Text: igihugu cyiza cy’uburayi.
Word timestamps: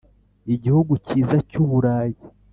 igihugu 0.55 0.91
cyiza 1.05 1.37
cy’uburayi. 1.49 2.19